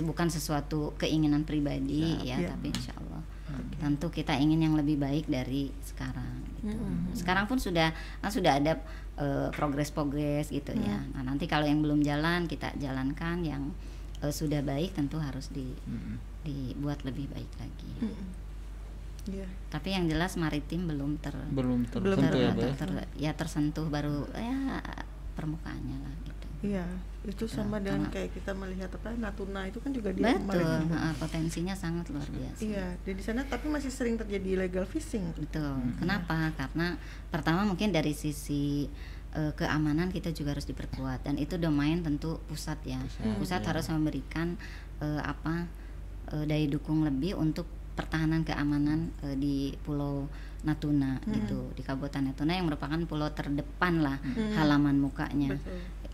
bukan 0.03 0.27
sesuatu 0.27 0.91
keinginan 0.97 1.45
pribadi 1.45 2.17
ya, 2.25 2.37
iya. 2.37 2.49
tapi 2.51 2.73
insya 2.73 2.93
Allah 2.97 3.21
tentu 3.79 4.11
kita 4.11 4.35
ingin 4.35 4.59
yang 4.59 4.75
lebih 4.75 4.99
baik 4.99 5.29
dari 5.29 5.71
sekarang. 5.79 6.43
Gitu. 6.59 6.75
Sekarang 7.15 7.45
pun 7.45 7.55
sudah 7.55 7.93
kan 8.19 8.27
sudah 8.27 8.57
ada 8.59 8.81
eh, 9.15 9.47
progres-progres 9.53 10.49
gitu 10.49 10.73
ya. 10.75 10.99
Nah 11.15 11.23
nanti 11.23 11.45
kalau 11.45 11.63
yang 11.63 11.79
belum 11.79 12.01
jalan 12.01 12.49
kita 12.49 12.73
jalankan 12.75 13.45
yang 13.45 13.71
eh, 14.19 14.33
sudah 14.33 14.59
baik 14.59 14.97
tentu 14.97 15.21
harus 15.21 15.53
di 15.53 15.71
Mm-mm. 15.87 16.17
dibuat 16.43 17.05
lebih 17.07 17.31
baik 17.31 17.51
lagi. 17.55 17.93
Mm-mm. 18.01 18.27
Iya. 19.25 19.47
Tapi 19.67 19.89
yang 19.89 20.05
jelas 20.05 20.35
maritim 20.35 20.85
belum 20.85 21.17
ter 21.17 21.33
belum 21.49 21.89
Belum 21.89 22.17
tersentuh 22.17 22.39
ya 22.39 22.51
ter- 22.51 22.61
ya? 22.61 22.73
ter- 22.75 23.09
ya 23.17 23.31
tersentuh 23.33 23.85
baru 23.87 24.29
ya 24.31 24.81
permukaannya 25.33 25.97
lah 25.99 26.13
gitu. 26.23 26.47
Iya, 26.65 26.85
itu 27.21 27.45
Gitu, 27.45 27.51
sama 27.51 27.77
dengan 27.77 28.05
karena- 28.05 28.13
kayak 28.15 28.29
kita 28.33 28.51
melihat 28.55 28.89
apa 28.89 29.13
Natuna 29.13 29.61
itu 29.65 29.77
kan 29.77 29.91
juga 29.91 30.09
dia 30.09 30.33
Betul, 30.33 30.65
heeh, 30.87 31.13
potensinya 31.19 31.75
sangat 31.75 32.09
luar 32.09 32.25
biasa. 32.25 32.59
Iya, 32.63 32.85
dan 32.97 33.13
di 33.13 33.23
sana 33.23 33.41
tapi 33.43 33.65
masih 33.67 33.89
sering 33.89 34.15
terjadi 34.15 34.47
illegal 34.55 34.85
fishing. 34.85 35.29
Betul. 35.35 35.77
Hmm. 35.77 35.93
Kenapa? 35.99 36.49
Karena 36.55 36.95
pertama 37.29 37.65
mungkin 37.65 37.89
dari 37.89 38.13
sisi 38.13 38.87
eh, 39.35 39.51
keamanan 39.51 40.09
kita 40.09 40.31
juga 40.31 40.55
harus 40.55 40.63
diperkuat 40.63 41.27
dan 41.27 41.35
itu 41.35 41.59
domain 41.59 41.99
tentu 41.99 42.39
pusat 42.47 42.79
ya. 42.81 43.03
Pusat, 43.03 43.35
Pusat, 43.35 43.61
ya. 43.61 43.67
harus 43.67 43.85
memberikan 43.91 44.47
eh, 45.03 45.21
apa 45.21 45.67
eh, 46.31 46.45
daya 46.47 46.65
dukung 46.65 47.03
lebih 47.03 47.35
untuk 47.35 47.67
pertahanan 47.95 48.43
keamanan 48.43 49.09
eh, 49.23 49.35
di 49.39 49.71
Pulau 49.81 50.27
Natuna 50.65 51.21
gitu 51.29 51.71
di 51.77 51.85
Kabupaten 51.85 52.33
Natuna 52.33 52.57
yang 52.57 52.65
merupakan 52.65 52.97
pulau 53.05 53.29
terdepan 53.29 54.01
lah 54.01 54.17
halaman 54.57 54.97
mukanya 54.97 55.53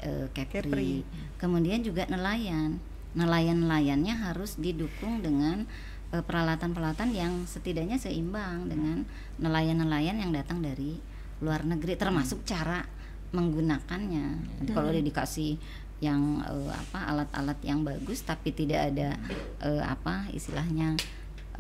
eh, 0.02 0.28
Kepri. 0.34 0.68
Kepri. 0.68 0.94
Kemudian 1.38 1.82
juga 1.86 2.06
nelayan. 2.10 2.82
Nelayan-nelayannya 3.12 4.24
harus 4.24 4.56
didukung 4.60 5.24
dengan 5.24 5.68
eh, 6.12 6.24
peralatan-peralatan 6.24 7.10
yang 7.16 7.34
setidaknya 7.48 8.00
seimbang 8.00 8.68
dengan 8.68 9.08
nelayan-nelayan 9.40 10.20
yang 10.20 10.32
datang 10.36 10.60
dari 10.60 11.00
luar 11.42 11.66
negeri 11.66 11.98
termasuk 11.98 12.46
cara 12.46 12.86
menggunakannya. 13.32 14.28
Nanti 14.60 14.72
kalau 14.76 14.92
udah 14.92 15.04
dikasih 15.04 15.56
yang 16.02 16.42
eh, 16.42 16.72
apa 16.74 17.14
alat-alat 17.14 17.60
yang 17.62 17.86
bagus 17.86 18.26
tapi 18.26 18.52
tidak 18.52 18.92
ada 18.92 19.16
eh, 19.62 19.84
apa 19.86 20.28
istilahnya 20.34 20.98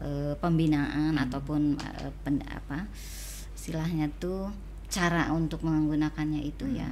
eh, 0.02 0.34
pembinaan 0.36 1.16
ataupun 1.16 1.78
eh, 1.78 2.12
pen- 2.22 2.44
apa 2.44 2.90
istilahnya 3.54 4.10
tuh 4.18 4.50
cara 4.90 5.32
untuk 5.32 5.62
menggunakannya 5.62 6.42
itu 6.42 6.66
ya 6.68 6.90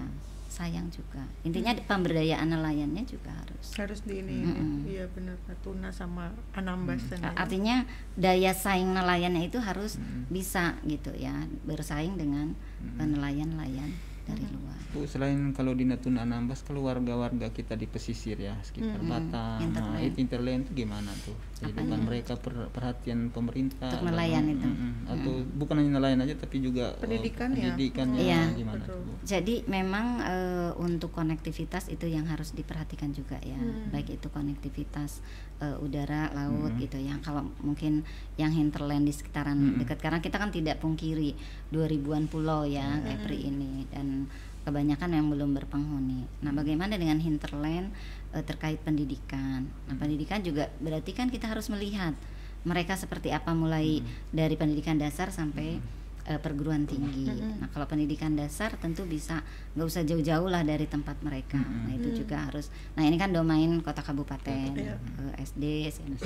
sayang 0.49 0.89
juga. 0.89 1.23
Intinya 1.45 1.71
di 1.71 1.81
pemberdayaan 1.81 2.49
nelayannya 2.49 3.05
juga 3.05 3.31
harus. 3.31 3.69
Harus 3.77 4.01
di 4.01 4.19
ini, 4.19 4.43
Mm-mm. 4.43 4.81
iya 4.85 5.05
benar 5.07 5.37
Natuna 5.45 5.87
sama 5.89 6.33
Anambas 6.51 7.05
dan 7.07 7.21
lain. 7.21 7.37
Artinya 7.37 7.75
daya 8.15 8.51
saing 8.51 8.91
nelayannya 8.91 9.45
itu 9.45 9.61
harus 9.61 10.01
bisa 10.27 10.75
gitu 10.83 11.13
ya 11.13 11.45
bersaing 11.63 12.17
dengan 12.17 12.57
nelayan-nelayan 12.97 13.93
dari 14.25 14.45
luar. 14.45 14.77
Bu, 14.89 15.05
selain 15.05 15.53
kalau 15.53 15.73
di 15.73 15.85
Natuna 15.85 16.25
Anambas 16.25 16.61
kalau 16.61 16.85
warga-warga 16.85 17.49
kita 17.49 17.73
di 17.73 17.85
pesisir 17.85 18.37
ya 18.37 18.57
sekitar 18.61 18.97
Mm-mm, 18.97 19.09
Batam, 19.09 19.57
hinterland. 19.63 19.95
nah, 19.95 20.01
itu 20.01 20.17
hinterland 20.17 20.61
itu 20.65 20.71
gimana 20.75 21.11
tuh? 21.23 21.37
Kehidupan 21.61 21.99
mereka 22.01 22.33
per- 22.35 22.69
perhatian 22.69 23.29
pemerintah 23.29 23.91
Untuk 23.91 24.07
nelayan 24.07 24.47
itu. 24.47 24.63
Mm-mm. 24.63 24.91
atau 25.05 25.33
bukan 25.53 25.75
hanya 25.77 25.91
nelayan 25.95 26.19
aja 26.21 26.35
tapi 26.35 26.59
juga 26.59 26.91
eh, 26.93 27.01
Pendidikan 27.01 27.51
ya? 27.51 27.71
pendidikannya 27.71 28.19
Iya. 28.19 28.41
gimana 28.53 28.79
Betul. 28.79 28.95
tuh? 28.95 29.03
Bu? 29.03 29.11
Jadi 29.23 29.55
memang 29.65 30.05
eh, 30.21 30.71
untuk 30.77 31.11
konektivitas 31.11 31.87
itu 31.87 32.05
yang 32.05 32.23
harus 32.25 32.51
diperhatikan 32.51 33.11
juga 33.11 33.35
ya, 33.39 33.59
baik 33.89 34.15
itu 34.15 34.27
konektivitas 34.29 35.19
eh, 35.59 35.75
udara, 35.77 36.31
laut 36.31 36.71
gitu 36.77 36.95
ya. 36.95 37.19
Kalau 37.19 37.43
mungkin 37.59 38.07
yang 38.35 38.49
hinterland 38.49 39.03
di 39.03 39.11
sekitaran 39.11 39.57
dekat 39.75 39.99
karena 39.99 40.19
kita 40.19 40.35
kan 40.35 40.49
tidak 40.49 40.79
pungkiri 40.79 41.35
2000-an 41.69 42.25
pulau 42.25 42.63
ya 42.63 42.87
Kepri 43.01 43.45
ini 43.45 43.83
dan 43.89 44.25
kebanyakan 44.59 45.09
yang 45.11 45.27
belum 45.27 45.55
berpenghuni. 45.55 46.27
Nah, 46.39 46.51
bagaimana 46.51 46.93
dengan 46.93 47.17
hinterland 47.17 47.89
eh, 48.31 48.41
terkait 48.41 48.77
pendidikan? 48.79 49.65
Nah, 49.85 49.95
pendidikan 49.95 50.39
juga 50.39 50.69
berarti 50.77 51.11
kan 51.11 51.27
kita 51.27 51.47
harus 51.47 51.67
melihat 51.67 52.13
mereka 52.61 52.93
seperti 52.93 53.31
apa 53.31 53.51
mulai 53.51 54.03
dari 54.29 54.53
pendidikan 54.53 54.95
dasar 54.95 55.29
sampai 55.29 55.79
eh, 56.25 56.37
perguruan 56.37 56.83
tinggi. 56.83 57.25
Nah, 57.25 57.69
kalau 57.69 57.85
pendidikan 57.85 58.33
dasar 58.33 58.75
tentu 58.75 59.01
bisa 59.03 59.41
nggak 59.73 59.87
usah 59.87 60.03
jauh-jauh 60.03 60.45
lah 60.45 60.61
dari 60.61 60.85
tempat 60.85 61.17
mereka. 61.19 61.57
Nah, 61.57 61.89
itu 61.91 62.21
juga 62.21 62.43
harus. 62.43 62.67
Nah, 62.93 63.01
ini 63.01 63.15
kan 63.15 63.31
domain 63.31 63.79
kota 63.79 63.99
kabupaten, 63.99 64.69
Iya. 64.75 64.95
eh, 64.95 65.33
SD, 65.39 65.63
SMP. 65.87 66.25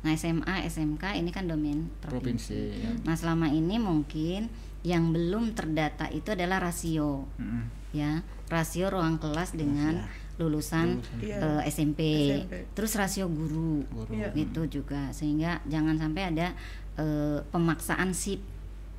Nah, 0.00 0.12
SMA, 0.12 0.64
SMK 0.64 1.18
ini 1.18 1.28
kan 1.30 1.44
domain 1.44 1.90
Provinsi. 2.00 2.78
ya. 2.78 2.94
Nah, 3.02 3.12
selama 3.12 3.50
ini 3.50 3.76
mungkin 3.76 4.46
yang 4.80 5.10
belum 5.10 5.50
terdata 5.52 6.06
itu 6.08 6.30
adalah 6.30 6.62
rasio 6.62 7.26
Mm-mm. 7.36 7.66
ya, 7.90 8.22
rasio 8.46 8.86
ruang 8.86 9.18
kelas 9.18 9.50
dengan 9.52 10.06
lulusan 10.36 11.00
Iya. 11.18 11.60
eh, 11.60 11.68
SMP. 11.68 12.00
SMP. 12.44 12.54
Terus 12.72 12.92
rasio 12.94 13.26
guru. 13.26 13.80
Guru. 13.86 14.12
Iya. 14.12 14.32
Itu 14.32 14.64
juga 14.66 15.08
sehingga 15.10 15.60
jangan 15.64 15.96
sampai 15.96 16.22
ada 16.28 16.52
eh, 16.96 17.38
pemaksaan 17.46 18.12
sip 18.12 18.40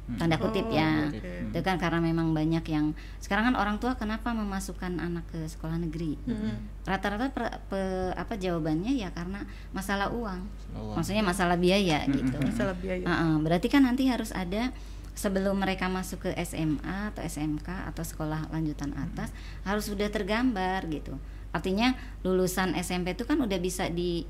tanda 0.08 0.40
kutip 0.40 0.64
Oh, 0.64 0.72
ya. 0.72 1.04
oke. 1.04 1.52
Itu 1.52 1.60
kan 1.60 1.76
karena 1.76 2.00
memang 2.00 2.32
banyak 2.32 2.64
yang 2.64 2.96
sekarang 3.20 3.52
kan 3.52 3.56
orang 3.56 3.76
tua 3.76 3.92
kenapa 3.94 4.32
memasukkan 4.32 4.96
anak 4.96 5.28
ke 5.28 5.44
sekolah 5.44 5.76
negeri? 5.76 6.16
Rata-rata 6.84 7.28
per- 7.28 7.60
pe- 7.68 8.16
apa 8.16 8.40
jawabannya 8.40 8.96
ya 8.96 9.12
karena 9.12 9.44
masalah 9.74 10.08
uang. 10.08 10.48
Uang. 10.74 10.96
Maksudnya 10.96 11.28
masalah 11.28 11.60
biaya 11.60 12.08
gitu. 12.08 12.40
Masalah 12.40 12.72
biaya. 12.80 13.04
Heeh, 13.04 13.34
berarti 13.44 13.68
kan 13.68 13.84
nanti 13.84 14.08
harus 14.08 14.32
ada 14.32 14.72
sebelum 15.18 15.58
mereka 15.58 15.90
masuk 15.90 16.30
ke 16.30 16.32
SMA 16.46 17.10
atau 17.10 17.26
SMK 17.26 17.90
atau 17.90 18.06
sekolah 18.06 18.54
lanjutan 18.54 18.94
atas 18.94 19.34
harus 19.66 19.90
sudah 19.90 20.14
tergambar 20.14 20.86
gitu. 20.94 21.18
Artinya 21.50 21.98
lulusan 22.22 22.78
SMP 22.78 23.18
itu 23.18 23.26
kan 23.26 23.42
udah 23.42 23.58
bisa 23.58 23.90
di 23.90 24.22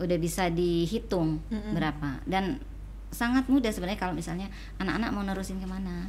udah 0.00 0.16
bisa 0.16 0.48
dihitung 0.48 1.40
berapa 1.72 2.20
dan 2.24 2.60
sangat 3.12 3.48
mudah 3.48 3.72
sebenarnya 3.72 4.00
kalau 4.00 4.12
misalnya 4.16 4.48
anak-anak 4.80 5.10
mau 5.12 5.24
nerusin 5.24 5.60
ke 5.60 5.68
mana 5.68 6.08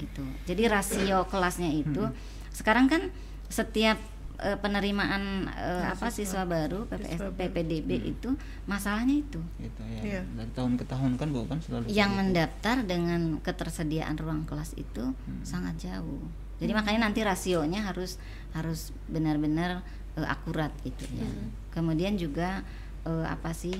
gitu. 0.00 0.24
Jadi 0.48 0.62
rasio 0.72 1.28
kelasnya 1.28 1.68
itu 1.72 2.08
sekarang 2.56 2.88
kan 2.88 3.12
setiap 3.52 4.00
eh, 4.42 4.58
penerimaan 4.58 5.46
eh, 5.48 5.84
apa 5.86 6.10
siswa 6.10 6.42
baru 6.42 6.84
PPS, 6.90 7.16
Siswa 7.16 7.30
baru. 7.30 7.38
PPDB 7.38 7.90
itu 8.12 8.30
masalahnya 8.66 9.22
itu 9.22 9.40
Gitu 9.62 9.82
ya. 9.86 10.00
Iya. 10.02 10.22
Dari 10.34 10.50
tahun 10.52 10.74
ke 10.76 10.84
tahun 10.90 11.14
kan 11.16 11.28
Bu 11.30 11.46
kan 11.46 11.58
selalu 11.62 11.86
yang 11.88 12.12
begitu. 12.12 12.20
mendaftar 12.20 12.76
dengan 12.82 13.20
ketersediaan 13.40 14.14
ruang 14.18 14.42
kelas 14.44 14.74
itu 14.74 15.14
sangat 15.46 15.78
jauh. 15.78 16.22
Jadi 16.62 16.72
makanya 16.74 17.10
nanti 17.10 17.22
rasionya 17.22 17.82
harus 17.86 18.18
harus 18.54 18.90
benar-benar 19.06 19.80
eh, 20.18 20.26
akurat 20.26 20.70
gitu 20.82 21.06
ya. 21.14 21.26
Kemudian 21.70 22.18
juga 22.18 22.66
eh, 23.06 23.26
apa 23.26 23.54
sih 23.54 23.74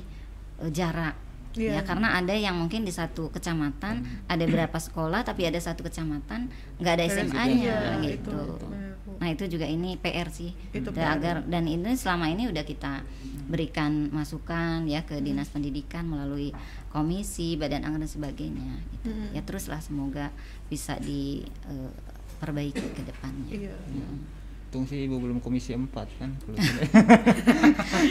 eh, 0.62 0.70
jarak 0.70 1.14
Iya. 1.52 1.76
ya 1.76 1.80
karena 1.84 2.16
ada 2.16 2.32
yang 2.32 2.56
mungkin 2.56 2.80
di 2.80 2.88
satu 2.88 3.28
kecamatan 3.28 4.00
ada 4.24 4.44
berapa 4.48 4.72
sekolah 4.72 5.20
tapi 5.20 5.44
ada 5.44 5.60
satu 5.60 5.84
kecamatan 5.84 6.48
nggak 6.80 6.92
ada 6.96 7.04
SMA-nya 7.12 8.00
iya, 8.00 8.00
gitu. 8.00 8.32
itu, 8.32 8.56
Bu. 8.56 8.91
Nah 9.22 9.30
itu 9.30 9.46
juga 9.46 9.70
ini 9.70 9.94
PR 9.94 10.26
sih. 10.34 10.50
Itu 10.74 10.90
Dan 10.90 11.06
PR. 11.06 11.14
agar 11.14 11.36
dan 11.46 11.70
ini 11.70 11.94
selama 11.94 12.26
ini 12.26 12.50
udah 12.50 12.66
kita 12.66 13.06
berikan 13.46 14.10
masukan 14.10 14.82
ya 14.90 15.06
ke 15.06 15.22
dinas 15.22 15.46
pendidikan 15.46 16.02
melalui 16.10 16.50
komisi, 16.90 17.54
badan 17.54 17.86
anggaran 17.86 18.02
dan 18.02 18.10
sebagainya. 18.10 18.82
Gitu. 18.98 19.14
Ya 19.30 19.46
teruslah 19.46 19.78
semoga 19.78 20.34
bisa 20.66 20.98
diperbaiki 20.98 22.82
ke 22.98 23.02
depannya. 23.06 23.70
Iya. 23.70 23.78
Mm. 23.94 24.41
Untung 24.72 24.88
sih 24.88 25.04
ibu 25.04 25.20
belum 25.20 25.36
komisi 25.36 25.76
4 25.76 25.84
kan. 26.16 26.32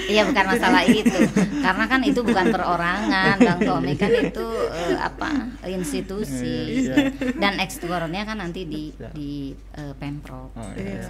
Iya 0.06 0.30
bukan 0.30 0.46
masalah 0.46 0.86
itu, 0.86 1.18
karena 1.58 1.86
kan 1.88 2.02
itu 2.04 2.22
bukan 2.22 2.54
perorangan, 2.54 3.36
Bang 3.40 3.60
Tommy 3.60 3.98
kan 3.98 4.14
itu 4.14 4.46
eh, 4.70 4.94
apa 4.96 5.30
institusi 5.66 6.86
Iya. 6.86 7.10
dan 7.34 7.58
eksekutornya 7.58 8.22
kan 8.24 8.38
nanti 8.38 8.62
di 8.64 8.94
Iya. 8.94 9.10
di 9.10 9.32
eh, 9.74 9.94
pemprov. 9.98 10.54
Oh, 10.54 10.70
iya. 10.78 11.02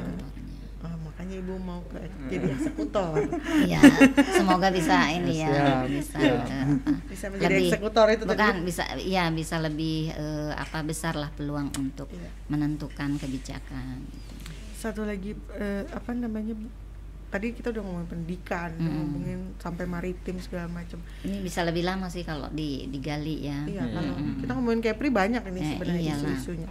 Oh, 0.81 0.95
makanya 1.03 1.35
ibu 1.37 1.59
mau 1.59 1.83
ke 1.85 1.99
jadi 2.25 2.47
eksekutor 2.49 3.13
Iya, 3.61 3.79
semoga 4.31 4.71
bisa 4.71 4.97
ini 5.11 5.35
ya, 5.37 5.51
Siap, 5.51 5.83
bisa 5.85 6.15
siap. 6.15 6.47
eh, 6.47 6.65
bisa 7.05 7.25
menjadi 7.27 7.63
eksekutor 7.67 8.07
itu 8.09 8.23
tadi. 8.23 8.31
bukan 8.31 8.55
bisa, 8.63 8.83
iya 8.97 9.27
bisa 9.29 9.59
lebih 9.59 10.09
eh, 10.09 10.51
apa 10.55 10.79
besar 10.81 11.13
lah 11.13 11.27
peluang 11.29 11.69
untuk 11.75 12.07
Iya. 12.07 12.29
menentukan 12.47 13.19
kebijakan. 13.19 13.99
gitu. 13.99 14.29
Satu 14.81 15.01
lagi 15.03 15.31
eh, 15.53 15.83
apa 15.87 16.11
namanya 16.11 16.57
tadi 17.27 17.53
kita 17.53 17.69
udah 17.69 17.79
ngomongin 17.79 18.09
pendidikan 18.09 18.69
udah 18.73 18.83
Mm. 18.83 18.97
ngomongin 18.99 19.39
sampai 19.55 19.85
maritim 19.85 20.35
segala 20.37 20.67
macam 20.67 20.99
Ini 21.21 21.39
bisa 21.39 21.61
lebih 21.61 21.81
lama 21.81 22.07
sih 22.07 22.21
kalau 22.21 22.49
di 22.49 22.85
digali 22.87 23.39
ya. 23.41 23.63
iya 23.63 23.79
Iya. 23.79 23.83
kalau 23.89 24.13
Mm-mm. 24.13 24.41
kita 24.41 24.51
ngomongin 24.51 24.81
Kepri 24.81 25.09
banyak 25.09 25.39
ini 25.45 25.59
Eh, 25.59 25.67
sebenarnya 25.71 26.13
isu-isunya 26.17 26.69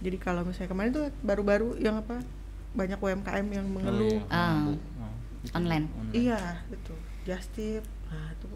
jadi 0.00 0.16
kalau 0.18 0.42
misalnya 0.42 0.66
kemarin 0.68 0.90
tuh 0.90 1.06
baru-baru 1.20 1.78
yang 1.78 1.94
apa 1.96 2.18
banyak 2.72 2.98
UMKM 2.98 3.46
yang 3.52 3.66
mengeluh 3.68 4.18
Oh, 4.18 4.26
iya. 4.26 4.34
Ah. 4.34 4.64
Oh, 4.64 4.74
itu 5.40 5.52
Online. 5.52 5.86
iya 6.10 6.40
itu 6.66 6.94
just 7.22 7.52
tip 7.52 7.84
nah 8.08 8.26
itu. 8.28 8.48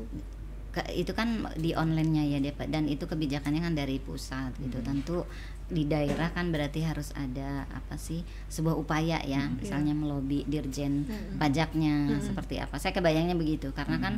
Ke- 0.68 0.92
itu 0.94 1.08
kan 1.10 1.28
di 1.54 1.72
online-nya 1.72 2.26
ya 2.28 2.50
Pak. 2.50 2.66
dan 2.66 2.84
itu 2.84 3.04
kebijakannya 3.04 3.62
kan 3.62 3.72
dari 3.72 3.96
pusat 3.98 4.50
gitu 4.56 4.76
Hmm. 4.76 4.88
tentu 4.88 5.18
di 5.66 5.82
daerah 5.82 6.30
kan 6.30 6.54
berarti 6.54 6.78
harus 6.80 7.11
ada 7.12 7.66
apa 7.66 7.99
sih 7.99 8.23
sebuah 8.46 8.75
upaya 8.75 9.18
ya 9.20 9.42
Hmm. 9.42 9.58
misalnya 9.58 9.92
melobi 9.92 10.46
dirjen 10.46 11.02
Hmm. 11.02 11.37
pajaknya 11.37 12.14
Hmm. 12.14 12.23
seperti 12.23 12.58
apa 12.58 12.78
saya 12.78 12.92
kebayangnya 12.92 13.35
begitu 13.35 13.70
karena 13.73 13.99
kan 13.99 14.14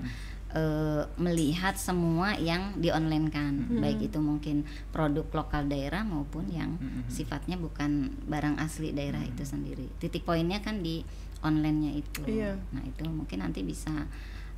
eh, 0.49 1.05
melihat 1.17 1.77
semua 1.77 2.33
yang 2.35 2.73
di 2.75 2.89
online 2.89 3.29
kan 3.29 3.53
Hmm. 3.65 3.81
baik 3.81 4.01
itu 4.03 4.17
mungkin 4.17 4.65
produk 4.89 5.29
lokal 5.35 5.69
daerah 5.69 6.01
maupun 6.03 6.49
yang 6.49 6.73
Hmm. 6.75 7.05
sifatnya 7.07 7.57
bukan 7.57 8.09
barang 8.25 8.57
asli 8.57 8.93
daerah 8.93 9.21
itu 9.21 9.45
sendiri 9.45 9.89
titik 9.99 10.25
poinnya 10.25 10.61
kan 10.61 10.81
di 10.81 11.05
online-nya 11.39 11.93
itu 11.95 12.25
Iya. 12.25 12.57
nah 12.73 12.81
itu 12.81 13.05
mungkin 13.05 13.41
nanti 13.41 13.61
bisa 13.61 14.09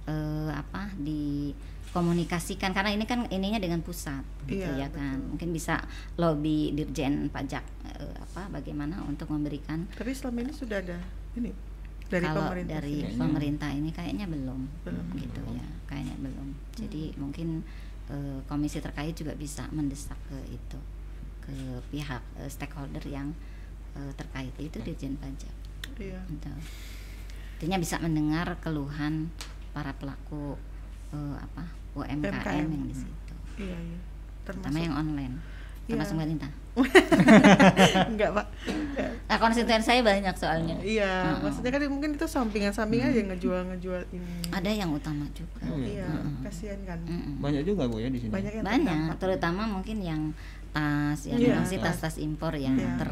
eh, 0.07 0.51
apa 0.51 0.91
dikomunikasikan 1.91 2.71
karena 2.71 2.95
ini 2.95 3.03
kan 3.03 3.27
ininya 3.29 3.59
dengan 3.59 3.83
pusat 3.83 4.23
gitu 4.47 4.63
Iya, 4.63 4.87
ya 4.87 4.89
kan 4.95 5.19
mungkin 5.27 5.51
bisa 5.51 5.83
lobby 6.15 6.71
dirjen 6.71 7.27
pajak 7.29 7.67
eh, 7.99 8.15
apa 8.15 8.47
bagaimana 8.49 9.03
untuk 9.03 9.27
memberikan 9.27 9.91
tapi 9.91 10.15
selama 10.15 10.47
ini 10.47 10.53
sudah 10.55 10.79
ada 10.79 11.03
ini 11.35 11.51
dari 12.07 12.27
kalau 12.27 12.47
pemerintah 12.47 12.79
dari 12.79 12.97
sendiri. 13.03 13.19
Pemerintah 13.19 13.71
ini 13.71 13.91
kayaknya 13.91 14.27
belum 14.27 14.61
Belum. 14.87 15.07
gitu 15.19 15.43
ya 15.51 15.67
kayaknya 15.87 16.15
belum 16.23 16.49
jadi 16.79 17.03
Hmm. 17.11 17.19
mungkin 17.27 17.49
eh, 18.07 18.39
komisi 18.47 18.79
terkait 18.79 19.19
juga 19.19 19.35
bisa 19.35 19.67
mendesak 19.75 20.19
ke 20.31 20.39
itu 20.47 20.79
ke 21.43 21.55
pihak 21.91 22.23
eh, 22.39 22.47
stakeholder 22.47 23.03
yang 23.03 23.35
eh, 23.99 24.15
terkait 24.15 24.55
itu 24.63 24.79
dirjen 24.79 25.19
pajak 25.19 25.55
iya 25.99 26.23
Gitu. 26.25 26.49
Artinya 27.59 27.77
bisa 27.77 27.99
mendengar 27.99 28.57
keluhan 28.63 29.29
para 29.75 29.91
pelaku 29.93 30.55
eh, 31.11 31.35
apa 31.37 31.80
UMKM, 31.93 32.31
UMKM. 32.31 32.67
yang 32.67 32.85
di 32.85 32.97
situ, 32.97 33.33
iya 33.59 33.77
iya 33.77 33.99
terutama 34.43 34.77
yang 34.77 34.95
online, 34.95 35.35
Iya. 35.83 35.97
termasuk 35.97 36.15
pemerintah. 36.15 36.51
enggak 38.07 38.31
pak 38.33 38.47
Nah, 39.27 39.39
konstituen 39.39 39.79
saya 39.81 40.01
banyak 40.01 40.35
soalnya. 40.35 40.79
iya 40.81 41.27
Mm-mm. 41.29 41.43
maksudnya 41.45 41.71
kan 41.71 41.83
mungkin 41.87 42.11
itu 42.15 42.27
sampingan-sampingan 42.27 43.11
aja 43.11 43.23
ngejual 43.27 43.61
ngejual 43.69 44.03
ini 44.11 44.33
Ada 44.49 44.71
yang 44.73 44.91
utama 44.91 45.27
juga. 45.31 45.63
Oh, 45.65 45.79
iya 45.79 46.07
Mm-mm. 46.07 46.43
kasihan 46.43 46.79
kan 46.85 46.99
Mm-mm. 47.01 47.39
banyak 47.39 47.63
juga 47.65 47.87
bu 47.87 47.99
ya 47.99 48.07
di 48.07 48.19
sini 48.19 48.31
banyak 48.31 48.53
yang 48.53 48.65
Banyak, 48.65 48.87
terdampak. 48.87 49.17
terutama 49.19 49.63
mungkin 49.69 49.99
yang 49.99 50.23
tas, 50.71 51.21
yang 51.25 51.39
Iya, 51.39 51.55
masih 51.59 51.79
tas. 51.79 51.99
tas-tas 51.99 52.17
impor 52.19 52.55
yang 52.55 52.75
Iya. 52.75 52.95
ter 52.97 53.11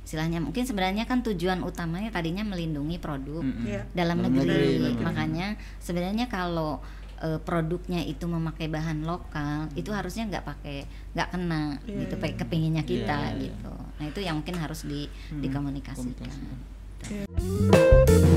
istilahnya 0.00 0.36
mungkin 0.38 0.62
sebenarnya 0.62 1.04
kan 1.04 1.24
tujuan 1.24 1.62
utamanya 1.62 2.10
tadinya 2.10 2.44
melindungi 2.44 2.98
produk 2.98 3.40
Mm-mm. 3.40 3.64
Iya. 3.64 3.82
dalam 3.90 4.20
Dalam 4.20 4.30
negeri, 4.32 4.44
negeri, 4.44 4.68
dalam 4.72 4.90
negeri. 4.92 5.04
makanya 5.04 5.46
sebenarnya 5.78 6.26
kalau 6.28 6.78
e, 7.16 7.38
produknya 7.38 8.00
itu 8.00 8.24
memakai 8.24 8.66
bahan 8.66 9.02
lokal 9.02 9.70
itu 9.74 9.90
harusnya 9.90 10.26
nggak 10.26 10.44
pakai 10.44 10.78
nggak 11.12 11.28
kena 11.30 11.78
Iya, 11.84 12.06
gitu 12.06 12.14
iya. 12.14 12.22
pakai 12.22 12.36
kepinginnya 12.36 12.82
kita 12.82 13.04
Iya, 13.04 13.30
iya, 13.30 13.36
iya. 13.36 13.44
gitu 13.50 13.74
nah 13.94 14.04
itu 14.06 14.20
yang 14.20 14.36
mungkin 14.38 14.56
harus 14.56 14.80
di 14.82 15.06
Hmm, 15.30 15.40
dikomunikasikan 15.40 16.26
komunikasikan. 16.26 16.58
Iya. 17.04 18.33